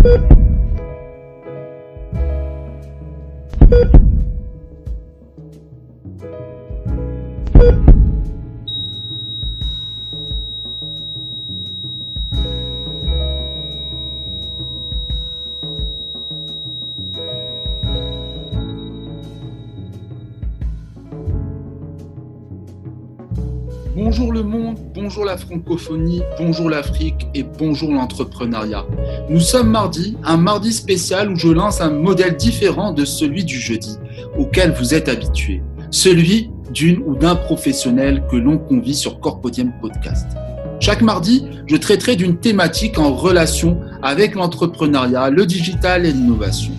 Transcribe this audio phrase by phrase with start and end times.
[0.00, 0.57] Thank you.
[24.00, 28.86] Bonjour le monde, bonjour la francophonie, bonjour l'Afrique et bonjour l'entrepreneuriat.
[29.28, 33.58] Nous sommes mardi, un mardi spécial où je lance un modèle différent de celui du
[33.58, 33.96] jeudi,
[34.38, 40.28] auquel vous êtes habitués, celui d'une ou d'un professionnel que l'on convie sur Corpodium Podcast.
[40.78, 46.72] Chaque mardi, je traiterai d'une thématique en relation avec l'entrepreneuriat, le digital et l'innovation.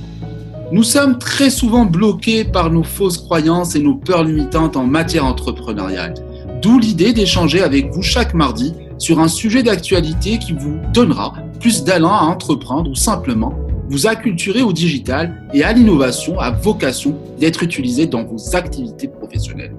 [0.71, 5.25] Nous sommes très souvent bloqués par nos fausses croyances et nos peurs limitantes en matière
[5.25, 6.13] entrepreneuriale.
[6.61, 11.83] D'où l'idée d'échanger avec vous chaque mardi sur un sujet d'actualité qui vous donnera plus
[11.83, 13.53] d'allant à entreprendre ou simplement
[13.89, 19.73] vous acculturer au digital et à l'innovation à vocation d'être utilisé dans vos activités professionnelles.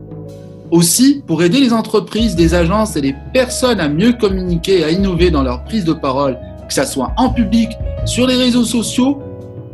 [0.71, 4.91] Aussi, pour aider les entreprises, les agences et les personnes à mieux communiquer et à
[4.91, 7.71] innover dans leur prise de parole, que ce soit en public,
[8.07, 9.21] sur les réseaux sociaux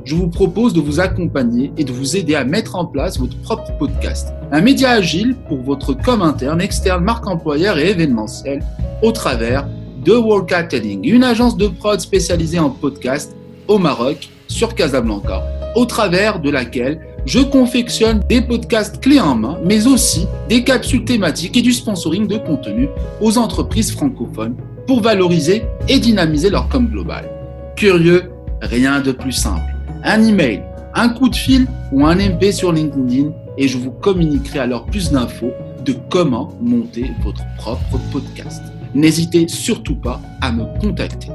[0.07, 3.37] je vous propose de vous accompagner et de vous aider à mettre en place votre
[3.43, 4.36] propre podcast.
[4.53, 8.63] Un média agile pour votre com interne, externe, marque employeur et événementiel
[9.03, 9.67] au travers
[10.05, 13.35] de Worldcatering, une agence de prod spécialisée en podcast
[13.67, 15.43] au Maroc, sur Casablanca,
[15.75, 21.05] au travers de laquelle je confectionne des podcasts clés en main, mais aussi des capsules
[21.05, 22.89] thématiques et du sponsoring de contenu
[23.21, 24.55] aux entreprises francophones
[24.87, 27.29] pour valoriser et dynamiser leur com global.
[27.75, 28.31] Curieux,
[28.63, 30.63] rien de plus simple un email,
[30.95, 35.11] un coup de fil ou un MP sur LinkedIn et je vous communiquerai alors plus
[35.11, 35.53] d'infos
[35.85, 38.63] de comment monter votre propre podcast.
[38.95, 41.29] N'hésitez surtout pas à me contacter.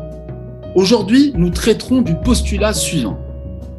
[0.75, 3.19] Aujourd'hui, nous traiterons du postulat suivant.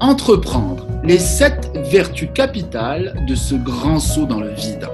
[0.00, 4.88] Entreprendre les sept vertus capitales de ce grand saut dans le vide.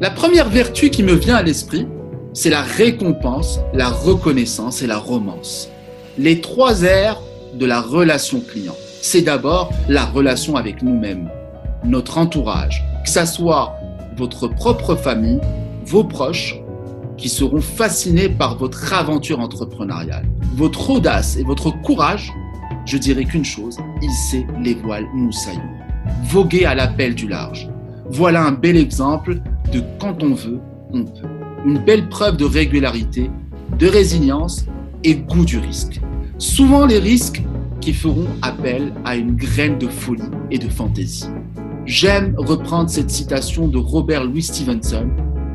[0.00, 1.86] La première vertu qui me vient à l'esprit,
[2.32, 5.68] c'est la récompense, la reconnaissance et la romance.
[6.18, 7.20] Les trois R
[7.54, 11.30] de la relation client c'est d'abord la relation avec nous-mêmes,
[11.88, 13.74] notre entourage, que ce soit
[14.16, 15.40] votre propre famille,
[15.86, 16.60] vos proches,
[17.16, 20.26] qui seront fascinés par votre aventure entrepreneuriale.
[20.54, 22.32] Votre audace et votre courage,
[22.86, 25.60] je dirais qu'une chose, hisser les voiles moussaillons.
[26.24, 27.68] Voguer à l'appel du large.
[28.10, 29.40] Voilà un bel exemple
[29.72, 30.60] de quand on veut,
[30.92, 31.28] on peut.
[31.66, 33.30] Une belle preuve de régularité,
[33.78, 34.64] de résilience
[35.04, 36.00] et goût du risque.
[36.38, 37.42] Souvent, les risques
[37.80, 41.28] qui feront appel à une graine de folie et de fantaisie.
[41.88, 45.08] J'aime reprendre cette citation de Robert Louis Stevenson.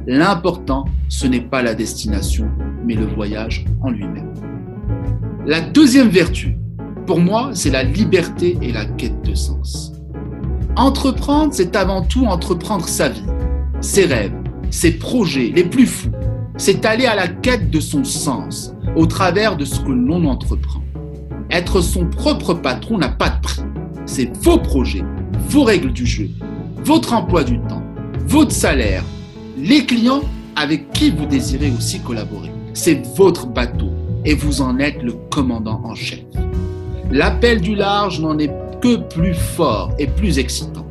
[0.07, 2.49] L'important, ce n'est pas la destination,
[2.83, 4.33] mais le voyage en lui-même.
[5.45, 6.57] La deuxième vertu,
[7.05, 9.93] pour moi, c'est la liberté et la quête de sens.
[10.75, 13.27] Entreprendre, c'est avant tout entreprendre sa vie,
[13.79, 14.33] ses rêves,
[14.71, 16.09] ses projets les plus fous.
[16.57, 20.81] C'est aller à la quête de son sens au travers de ce que l'on entreprend.
[21.51, 23.61] Être son propre patron n'a pas de prix.
[24.07, 25.03] C'est vos projets,
[25.47, 26.29] vos règles du jeu,
[26.83, 27.83] votre emploi du temps,
[28.27, 29.03] votre salaire,
[29.57, 30.21] les clients
[30.55, 32.51] avec qui vous désirez aussi collaborer.
[32.73, 33.89] C'est votre bateau
[34.25, 36.23] et vous en êtes le commandant en chef.
[37.11, 40.85] L'appel du large n'en est que plus fort et plus excitant.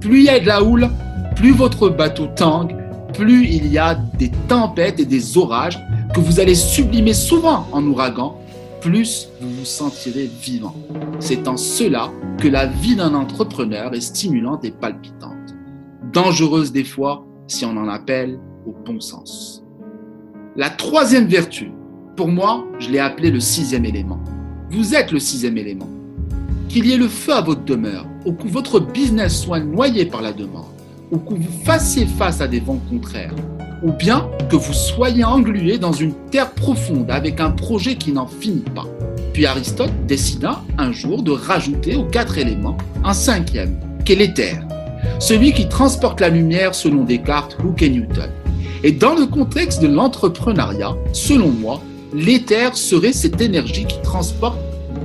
[0.00, 0.88] Plus il y a de la houle,
[1.36, 2.76] plus votre bateau tangue,
[3.12, 5.78] plus il y a des tempêtes et des orages
[6.14, 8.38] que vous allez sublimer souvent en ouragan
[8.84, 10.74] plus vous vous sentirez vivant.
[11.18, 15.54] C'est en cela que la vie d'un entrepreneur est stimulante et palpitante.
[16.12, 19.64] Dangereuse des fois si on en appelle au bon sens.
[20.56, 21.72] La troisième vertu,
[22.14, 24.22] pour moi, je l'ai appelée le sixième élément.
[24.70, 25.88] Vous êtes le sixième élément.
[26.68, 30.20] Qu'il y ait le feu à votre demeure, ou que votre business soit noyé par
[30.20, 30.66] la demande,
[31.10, 33.34] ou que vous fassiez face à des vents contraires,
[33.82, 38.26] ou bien que vous soyez englué dans une terre profonde avec un projet qui n'en
[38.26, 38.86] finit pas.
[39.32, 44.60] Puis Aristote décida un jour de rajouter aux quatre éléments un cinquième, qu'est l'éther,
[45.18, 48.30] celui qui transporte la lumière selon Descartes, Hooke et Newton.
[48.82, 51.80] Et dans le contexte de l'entrepreneuriat, selon moi,
[52.14, 54.58] l'éther serait cette énergie qui transporte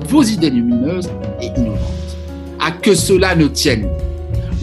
[0.10, 1.10] vos idées lumineuses
[1.42, 2.18] et innovantes.
[2.60, 3.88] À que cela ne tienne.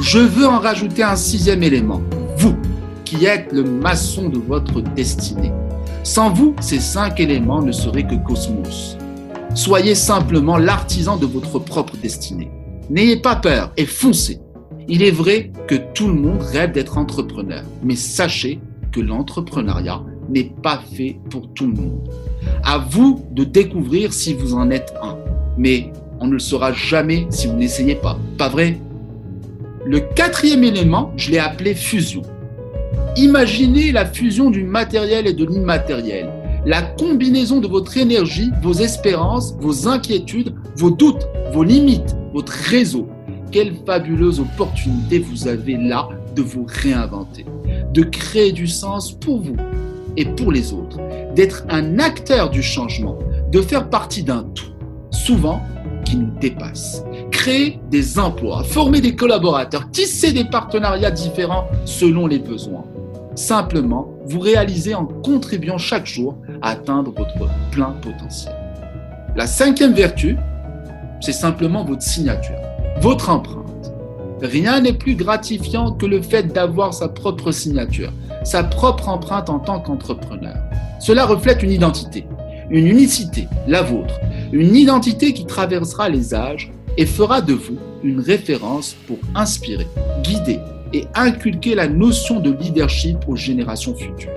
[0.00, 2.02] Je veux en rajouter un sixième élément,
[3.06, 5.52] qui êtes le maçon de votre destinée.
[6.02, 8.98] Sans vous, ces cinq éléments ne seraient que cosmos.
[9.54, 12.50] Soyez simplement l'artisan de votre propre destinée.
[12.90, 14.40] N'ayez pas peur et foncez.
[14.88, 18.60] Il est vrai que tout le monde rêve d'être entrepreneur, mais sachez
[18.92, 22.08] que l'entrepreneuriat n'est pas fait pour tout le monde.
[22.64, 25.16] À vous de découvrir si vous en êtes un.
[25.56, 28.18] Mais On ne le saura jamais si vous n'essayez pas.
[28.38, 28.78] Pas vrai?
[29.84, 32.22] Le quatrième élément, je l'ai appelé fusion.
[33.16, 36.28] Imaginez la fusion du matériel et de l'immatériel,
[36.66, 43.08] la combinaison de votre énergie, vos espérances, vos inquiétudes, vos doutes, vos limites, votre réseau.
[43.52, 47.46] Quelle fabuleuse opportunité vous avez là de vous réinventer,
[47.94, 49.56] de créer du sens pour vous
[50.16, 50.98] et pour les autres,
[51.34, 53.18] d'être un acteur du changement,
[53.50, 54.72] de faire partie d'un tout,
[55.10, 55.60] souvent
[56.04, 57.04] qui nous dépasse.
[57.46, 62.82] Créer des emplois, former des collaborateurs, tisser des partenariats différents selon les besoins.
[63.36, 67.34] Simplement, vous réaliser en contribuant chaque jour à atteindre votre
[67.70, 68.52] plein potentiel.
[69.36, 70.36] La cinquième vertu,
[71.20, 72.58] c'est simplement votre signature,
[73.00, 73.92] votre empreinte.
[74.42, 79.60] Rien n'est plus gratifiant que le fait d'avoir sa propre signature, sa propre empreinte en
[79.60, 80.56] tant qu'entrepreneur.
[80.98, 82.26] Cela reflète une identité,
[82.70, 84.18] une unicité, la vôtre,
[84.50, 89.86] une identité qui traversera les âges et fera de vous une référence pour inspirer,
[90.22, 90.58] guider
[90.92, 94.30] et inculquer la notion de leadership aux générations futures.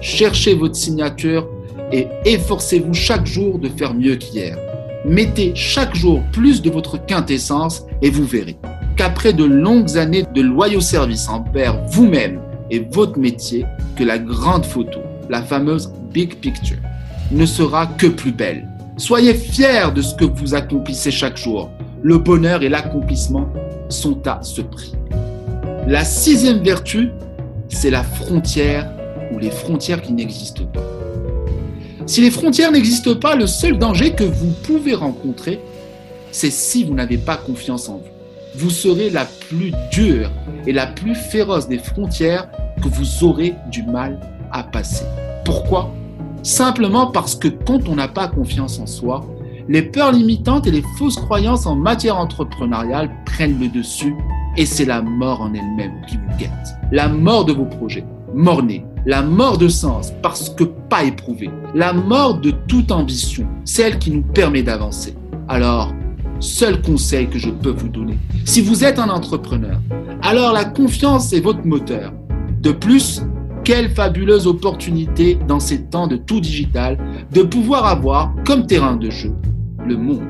[0.00, 1.48] Cherchez votre signature
[1.92, 4.56] et efforcez-vous chaque jour de faire mieux qu'hier.
[5.04, 8.56] Mettez chaque jour plus de votre quintessence et vous verrez
[8.96, 12.40] qu'après de longues années de loyaux services envers vous-même
[12.70, 13.64] et votre métier,
[13.96, 15.00] que la grande photo,
[15.30, 16.76] la fameuse big picture,
[17.30, 18.68] ne sera que plus belle.
[18.98, 21.70] Soyez fiers de ce que vous accomplissez chaque jour.
[22.02, 23.48] Le bonheur et l'accomplissement
[23.88, 24.92] sont à ce prix.
[25.86, 27.10] La sixième vertu,
[27.68, 28.90] c'est la frontière
[29.32, 30.82] ou les frontières qui n'existent pas.
[32.06, 35.60] Si les frontières n'existent pas, le seul danger que vous pouvez rencontrer,
[36.30, 38.18] c'est si vous n'avez pas confiance en vous
[38.54, 40.30] vous serez la plus dure
[40.66, 42.48] et la plus féroce des frontières
[42.82, 44.18] que vous aurez du mal
[44.50, 45.04] à passer.
[45.44, 45.92] Pourquoi?
[46.42, 49.24] Simplement parce que quand on n'a pas confiance en soi,
[49.68, 54.14] les peurs limitantes et les fausses croyances en matière entrepreneuriale prennent le dessus
[54.56, 56.50] et c'est la mort en elle-même qui vous guette.
[56.90, 58.04] La mort de vos projets,
[58.34, 63.98] mort-nés, la mort de sens parce que pas éprouvé, la mort de toute ambition, celle
[63.98, 65.14] qui nous permet d'avancer.
[65.48, 65.92] Alors,
[66.40, 68.18] seul conseil que je peux vous donner.
[68.44, 69.78] Si vous êtes un entrepreneur,
[70.22, 72.12] alors la confiance est votre moteur.
[72.60, 73.22] De plus,
[73.68, 76.96] quelle fabuleuse opportunité dans ces temps de tout digital
[77.34, 79.34] de pouvoir avoir comme terrain de jeu
[79.86, 80.24] le monde.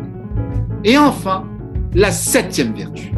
[0.82, 1.44] Et enfin,
[1.94, 3.12] la septième vertu.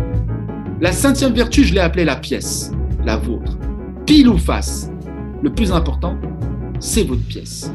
[0.79, 2.71] La septième vertu, je l'ai appelée la pièce,
[3.03, 3.57] la vôtre.
[4.05, 4.91] Pile ou face,
[5.43, 6.17] le plus important,
[6.81, 7.73] c'est votre pièce.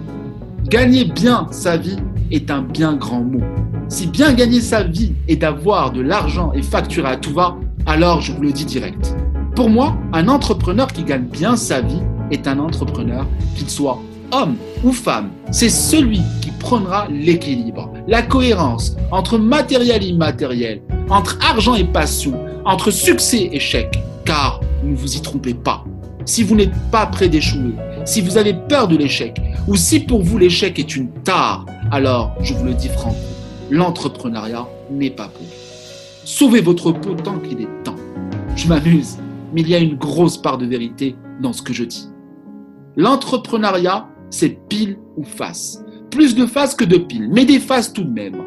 [0.66, 1.98] Gagner bien sa vie
[2.30, 3.42] est un bien grand mot.
[3.88, 7.58] Si bien gagner sa vie est d'avoir de l'argent et facturer à tout va,
[7.88, 9.16] alors je vous le dis direct.
[9.56, 13.26] Pour moi, un entrepreneur qui gagne bien sa vie est un entrepreneur,
[13.56, 14.00] qu'il soit
[14.32, 15.30] homme ou femme.
[15.52, 22.34] C'est celui qui prendra l'équilibre, la cohérence entre matériel et immatériel, entre argent et passion,
[22.66, 24.00] entre succès et échec.
[24.26, 25.84] Car ne vous y trompez pas.
[26.26, 27.76] Si vous n'êtes pas prêt d'échouer,
[28.06, 32.36] si vous avez peur de l'échec, ou si pour vous l'échec est une tare, alors
[32.42, 33.20] je vous le dis franchement,
[33.70, 35.66] l'entrepreneuriat n'est pas pour vous.
[36.24, 37.96] Sauvez votre peau tant qu'il est temps.
[38.56, 39.18] Je m'amuse,
[39.54, 42.10] mais il y a une grosse part de vérité dans ce que je dis.
[42.98, 45.84] L'entrepreneuriat, c'est pile ou face.
[46.12, 48.42] Plus de face que de pile, mais des faces tout de même.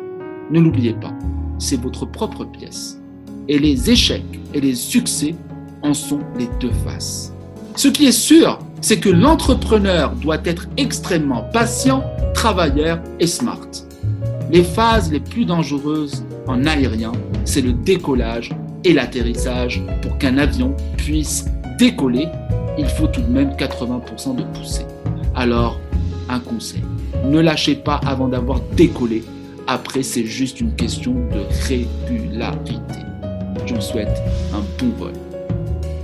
[0.50, 1.12] Ne l'oubliez pas,
[1.59, 2.99] c'est votre propre pièce.
[3.46, 5.34] Et les échecs et les succès
[5.82, 7.34] en sont les deux faces.
[7.77, 13.69] Ce qui est sûr, c'est que l'entrepreneur doit être extrêmement patient, travailleur et smart.
[14.51, 17.13] Les phases les plus dangereuses en aérien,
[17.44, 18.51] c'est le décollage
[18.84, 19.82] et l'atterrissage.
[20.01, 21.44] Pour qu'un avion puisse
[21.79, 22.29] décoller,
[22.79, 24.87] il faut tout de même 80% de poussée.
[25.35, 25.79] Alors,
[26.29, 26.82] un conseil,
[27.25, 29.25] ne lâchez pas avant d'avoir décollé.
[29.67, 32.75] Après, c'est juste une question de régularité.
[33.67, 34.23] Je vous souhaite
[34.55, 35.13] un bon vol.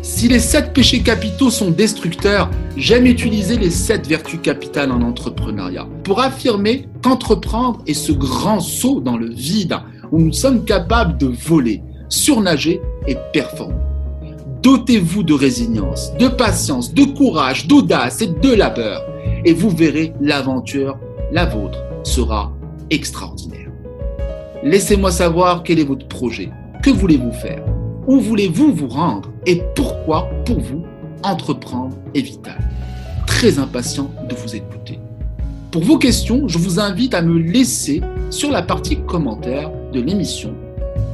[0.02, 5.87] Si les sept péchés capitaux sont destructeurs, j'aime utiliser les sept vertus capitales en entrepreneuriat
[6.02, 9.76] pour affirmer qu'entreprendre est ce grand saut dans le vide
[10.12, 13.93] où nous sommes capables de voler, surnager et performer.
[14.64, 19.02] Dotez-vous de résilience, de patience, de courage, d'audace et de labeur.
[19.44, 20.97] Et vous verrez l'aventure,
[21.33, 22.50] la vôtre, sera
[22.88, 23.68] extraordinaire.
[24.62, 26.49] Laissez-moi savoir quel est votre projet,
[26.83, 27.62] que voulez-vous faire?
[28.06, 29.30] Où voulez-vous vous rendre?
[29.44, 30.83] Et pourquoi, pour vous,
[31.23, 32.56] entreprendre est vital?
[33.26, 34.99] Très impatient de vous écouter.
[35.73, 40.54] Pour vos questions, je vous invite à me laisser sur la partie commentaire de l'émission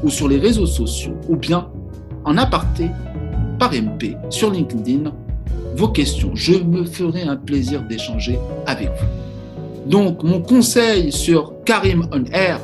[0.04, 1.69] ou sur les réseaux sociaux ou bien
[2.25, 2.90] en aparté
[3.61, 5.12] par MP sur LinkedIn
[5.76, 6.33] vos questions.
[6.35, 9.88] Je me ferai un plaisir d'échanger avec vous.
[9.88, 12.59] Donc, mon conseil sur Karim On Air,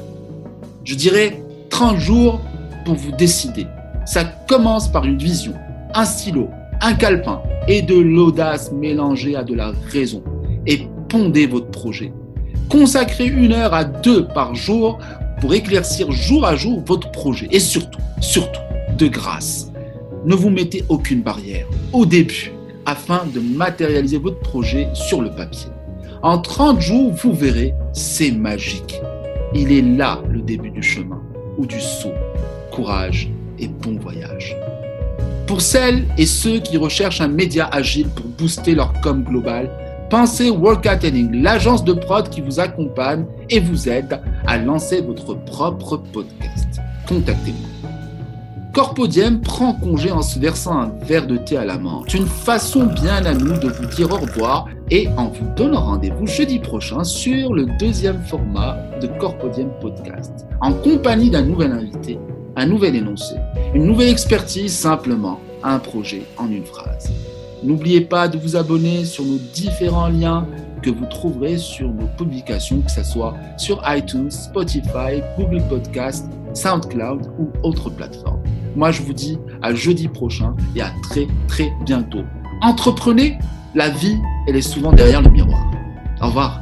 [0.84, 2.40] Je dirais 30 jours
[2.84, 3.66] pour vous décider.
[4.06, 5.52] Ça commence par une vision,
[5.94, 6.48] un stylo,
[6.80, 10.22] un calepin et de l'audace mélangée à de la raison.
[10.66, 12.12] Et pondez votre projet.
[12.70, 14.98] Consacrez une heure à deux par jour
[15.40, 17.48] pour éclaircir jour à jour votre projet.
[17.50, 18.60] Et surtout, surtout,
[18.96, 19.72] de grâce,
[20.26, 22.52] ne vous mettez aucune barrière au début
[22.84, 25.70] afin de matérialiser votre projet sur le papier.
[26.22, 29.00] En 30 jours, vous verrez, c'est magique.
[29.54, 31.22] Il est là le début du chemin
[31.56, 32.12] ou du saut.
[32.72, 34.56] Courage et bon voyage.
[35.46, 39.70] Pour celles et ceux qui recherchent un média agile pour booster leur com global,
[40.10, 45.98] pensez Workatting, l'agence de prod qui vous accompagne et vous aide à lancer votre propre
[46.12, 46.80] podcast.
[47.06, 47.75] Contactez-moi.
[48.76, 52.12] Corpodium prend congé en se versant un verre de thé à la menthe.
[52.12, 56.26] Une façon bien à nous de vous dire au revoir et en vous donnant rendez-vous
[56.26, 62.18] jeudi prochain sur le deuxième format de Corpodium Podcast, en compagnie d'un nouvel invité,
[62.54, 63.36] un nouvel énoncé,
[63.74, 67.10] une nouvelle expertise, simplement un projet en une phrase.
[67.62, 70.46] N'oubliez pas de vous abonner sur nos différents liens
[70.82, 77.32] que vous trouverez sur nos publications, que ce soit sur iTunes, Spotify, Google Podcast, SoundCloud
[77.38, 78.35] ou autres plateformes.
[78.76, 82.24] Moi, je vous dis à jeudi prochain et à très, très bientôt.
[82.60, 83.38] Entreprenez,
[83.74, 85.70] la vie, elle est souvent derrière le miroir.
[86.20, 86.60] Au revoir.